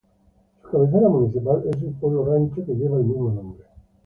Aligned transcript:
Su 0.63 0.71
cabecera 0.71 1.09
municipal 1.09 1.61
es 1.69 1.79
el 1.79 1.91
pueblo 1.93 2.25
rancho 2.25 2.65
que 2.65 2.73
lleva 2.73 2.97
el 2.97 3.05
mismo 3.05 3.29
nombre. 3.29 3.63